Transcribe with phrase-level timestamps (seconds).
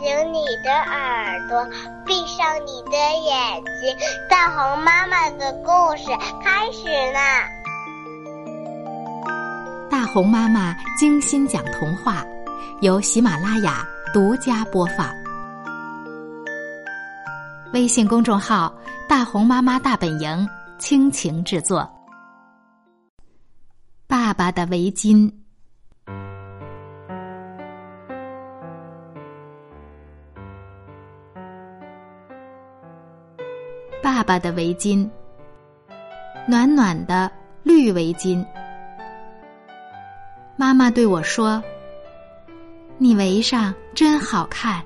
[0.00, 1.62] 醒你的耳朵，
[2.06, 3.94] 闭上你的眼睛，
[4.30, 6.06] 大红妈妈的故事
[6.42, 7.46] 开始啦！
[9.90, 12.24] 大红妈妈精心讲童话，
[12.80, 15.06] 由喜马拉雅独家播放。
[17.74, 18.74] 微信公众号
[19.06, 20.48] “大红妈妈大本营”
[20.80, 21.86] 倾情制作。
[24.06, 25.39] 爸爸的围巾。
[34.12, 35.08] 爸爸的围巾，
[36.44, 37.30] 暖暖的
[37.62, 38.44] 绿围巾。
[40.56, 41.62] 妈妈对我说
[42.98, 44.82] ：“你围上真好看。”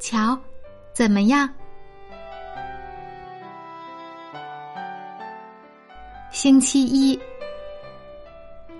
[0.00, 0.38] 瞧，
[0.94, 1.46] 怎么样？
[6.30, 7.20] 星期一，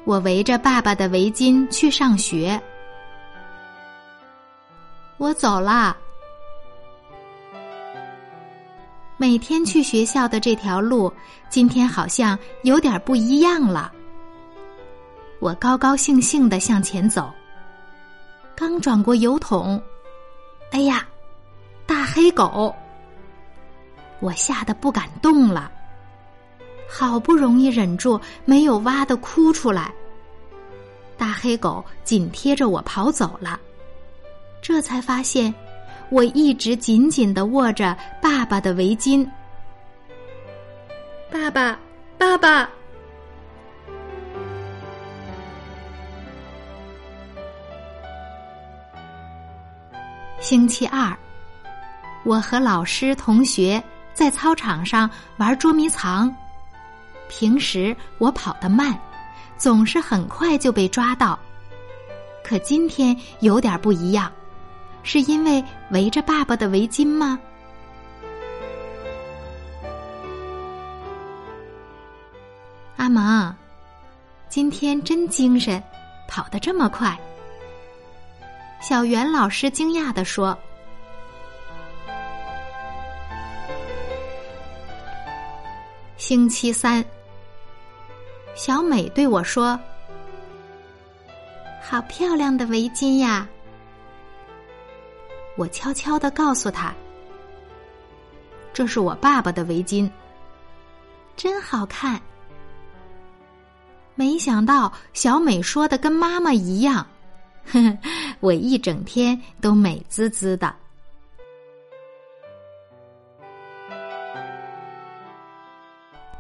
[0.05, 2.59] 我围着爸爸的围巾去上学。
[5.19, 5.95] 我走啦。
[9.27, 11.11] 每天去学校的这条路，
[11.49, 13.91] 今天好像有点不一样了。
[15.41, 17.33] 我高高兴兴的向前走，
[18.55, 19.83] 刚转过油桶，
[20.73, 21.09] 哎呀，
[21.87, 22.77] 大黑狗！
[24.21, 25.73] 我吓得不敢动了，
[26.87, 29.91] 好不容易忍住没有哇的哭出来。
[31.17, 33.59] 大黑狗紧贴着我跑走了，
[34.61, 35.55] 这才发现。
[36.11, 39.29] 我一直紧紧的握着爸爸的围巾。
[41.31, 41.79] 爸爸，
[42.17, 42.69] 爸爸。
[50.41, 51.17] 星期二，
[52.23, 53.83] 我和老师、同学
[54.13, 56.35] 在操场上玩捉迷藏。
[57.29, 58.97] 平时我跑得慢，
[59.57, 61.37] 总是很快就被抓到，
[62.45, 64.31] 可今天有点不一样。
[65.05, 67.39] 是因为围着爸爸的围巾吗？
[72.97, 73.55] 阿蒙，
[74.49, 75.81] 今天真精神，
[76.27, 77.17] 跑得这么快。
[78.81, 80.59] 小袁老师惊讶的说
[86.17, 87.05] ：“星期三，
[88.57, 89.79] 小美对我说
[91.85, 93.47] ：‘好漂亮的围巾呀！’”
[95.57, 96.93] 我悄悄的告诉他
[98.75, 100.11] ：“这是我爸爸的围巾，
[101.37, 102.21] 真好看。”
[104.17, 107.07] 没想到小美说的跟妈妈一样，
[107.67, 107.99] 呵呵，
[108.41, 110.75] 我一整天都美滋滋的。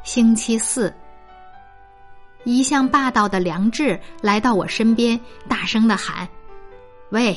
[0.02, 0.92] 星期四，
[2.44, 6.28] 一向霸道的梁志来到我身边，大声的喊
[7.10, 7.36] ：“喂！”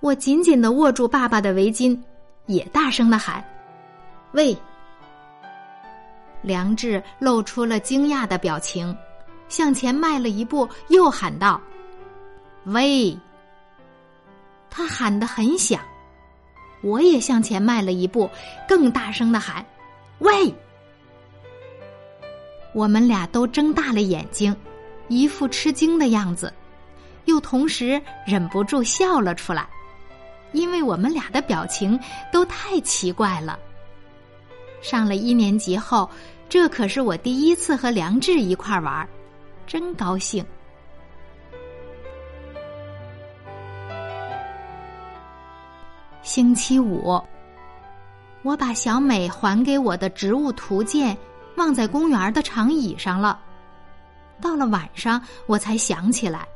[0.00, 1.98] 我紧紧的握住爸爸的围巾，
[2.46, 3.44] 也大声的喊
[4.32, 4.56] ：“喂！”
[6.42, 8.96] 梁志露出了惊讶的表情，
[9.48, 11.60] 向前迈了一步，又喊道
[12.64, 13.14] ：“喂！”
[14.70, 15.82] 他喊得很响，
[16.82, 18.30] 我也向前迈了一步，
[18.66, 19.62] 更大声的喊
[20.20, 20.54] ：“喂！”
[22.72, 24.56] 我们俩都睁大了眼睛，
[25.08, 26.50] 一副吃惊的样子，
[27.26, 29.68] 又同时忍不住笑了出来。
[30.52, 31.98] 因为我们俩的表情
[32.32, 33.58] 都太奇怪了。
[34.82, 36.08] 上了一年级后，
[36.48, 39.08] 这可是我第一次和梁志一块玩，
[39.66, 40.44] 真高兴。
[46.22, 47.22] 星期五，
[48.42, 51.16] 我把小美还给我的植物图鉴
[51.56, 53.40] 忘在公园的长椅上了。
[54.40, 56.46] 到了晚上，我才想起来，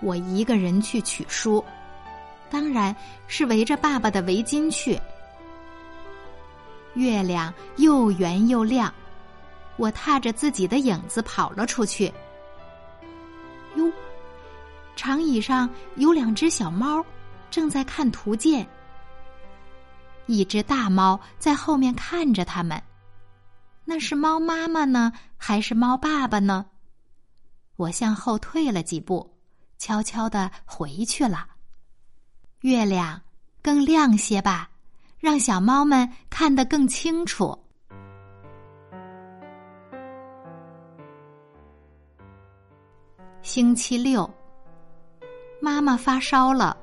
[0.00, 1.62] 我一个人去取书。
[2.50, 2.94] 当然
[3.26, 5.00] 是围着爸爸的围巾去。
[6.94, 8.92] 月亮又圆又亮，
[9.76, 12.12] 我踏着自己的影子跑了出去。
[13.74, 13.92] 哟，
[14.94, 17.04] 长椅上有两只小猫，
[17.50, 18.66] 正在看图鉴。
[20.24, 22.82] 一只大猫在后面看着他们，
[23.84, 26.66] 那是猫妈妈呢，还是猫爸爸呢？
[27.76, 29.36] 我向后退了几步，
[29.76, 31.46] 悄悄的回去了。
[32.66, 33.20] 月亮
[33.62, 34.68] 更亮些吧，
[35.20, 37.56] 让小猫们看得更清楚。
[43.40, 44.28] 星期六，
[45.60, 46.76] 妈妈发烧了，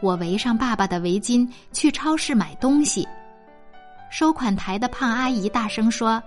[0.00, 3.06] 我围上爸爸的围巾去超市买东西。
[4.10, 6.22] 收款台的胖阿姨大声说：“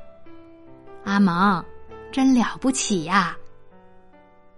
[1.04, 1.66] 阿蒙，
[2.12, 3.36] 真了不起呀！”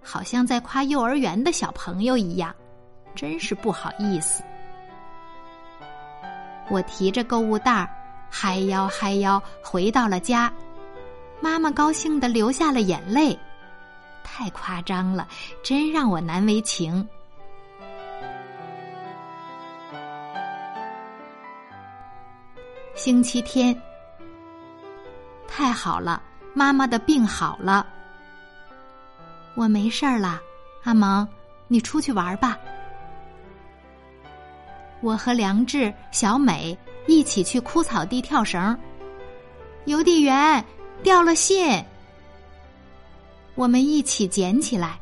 [0.04, 2.54] 好像在夸幼儿园的小朋友一样，
[3.14, 4.42] 真是不好意思。
[6.70, 7.88] 我提着购物袋儿，
[8.30, 10.52] 嗨腰嗨腰回到了家，
[11.40, 13.38] 妈妈高兴的流下了眼泪，
[14.22, 15.28] 太夸张了，
[15.62, 17.06] 真让我难为情。
[22.94, 23.78] 星期天，
[25.46, 26.22] 太好了，
[26.54, 27.86] 妈妈的病好了，
[29.54, 30.40] 我没事儿了。
[30.84, 31.28] 阿蒙，
[31.68, 32.58] 你出去玩吧。
[35.04, 38.74] 我和梁志、小美一起去枯草地跳绳，
[39.84, 40.64] 邮递员
[41.02, 41.84] 掉了信，
[43.54, 44.98] 我们一起捡起来，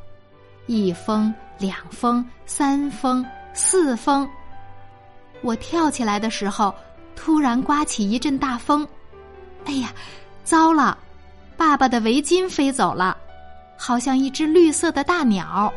[0.67, 4.29] 一封、两封、三封、四封。
[5.41, 6.75] 我跳起来的时候。
[7.15, 8.89] 突然刮起一阵大风，
[9.67, 9.93] 哎呀，
[10.45, 10.99] 糟了！
[11.59, 13.17] 爸爸的围巾飞走了，
[13.77, 15.73] 好像一只绿色的大鸟。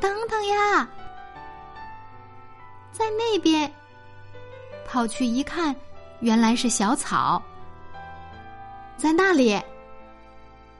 [0.00, 0.88] 等，等呀！
[2.92, 3.70] 在那边，
[4.86, 5.74] 跑去一看，
[6.20, 7.42] 原来是小草。
[8.96, 9.60] 在那里，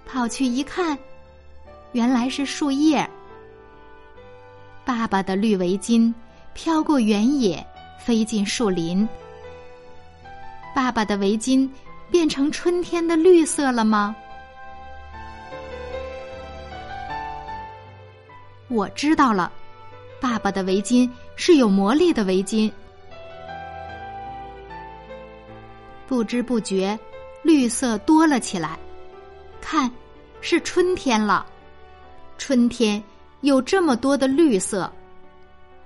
[0.05, 0.99] 跑去一看，
[1.93, 3.09] 原来是树叶。
[4.85, 6.13] 爸爸的绿围巾
[6.53, 7.65] 飘过原野，
[7.99, 9.09] 飞进树林。
[10.75, 11.69] 爸爸的围巾
[12.11, 14.15] 变成春天的绿色了吗？
[18.71, 19.53] 我知道了，
[20.19, 22.73] 爸爸的围巾是有魔力的围巾。
[26.09, 26.99] 不知不觉，
[27.43, 28.79] 绿色多了起来。
[29.61, 29.91] 看，
[30.41, 31.45] 是春天了。
[32.39, 33.03] 春天。
[33.43, 34.93] 有这么多的绿色，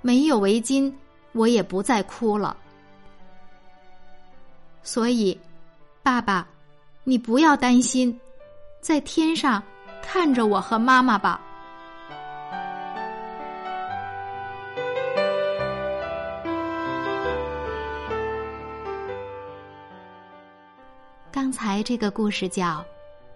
[0.03, 0.93] 没有围巾，
[1.31, 2.57] 我也不再哭了。
[4.83, 5.39] 所以，
[6.03, 6.45] 爸爸，
[7.05, 8.19] 你不要担心，
[8.81, 9.63] 在天上
[10.03, 11.41] 看着我和妈妈吧。
[21.45, 22.79] 刚才这个故事叫《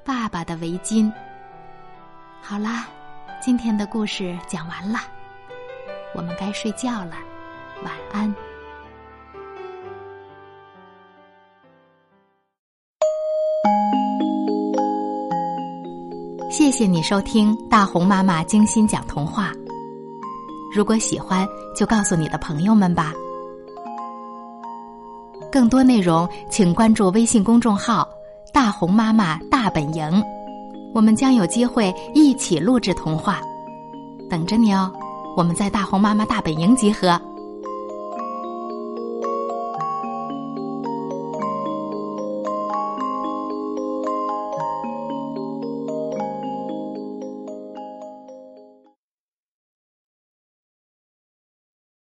[0.02, 1.05] 爸爸的围巾》。
[2.40, 2.88] 好啦。
[3.43, 4.99] 今天的故事讲完了，
[6.14, 7.16] 我们该睡觉了，
[7.84, 8.34] 晚安。
[16.50, 19.52] 谢谢你收听大红妈妈精心讲童话。
[20.75, 21.46] 如果喜欢，
[21.76, 23.12] 就告诉你的朋友们吧。
[25.50, 28.08] 更多内容请关注微信公众号
[28.52, 30.22] “大红妈妈大本营”。
[30.94, 33.40] 我们将有机会一起录制童话，
[34.28, 34.90] 等着你哦！
[35.36, 37.20] 我们在大红妈妈大本营集合。